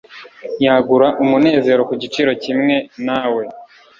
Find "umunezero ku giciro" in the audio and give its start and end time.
1.23-2.31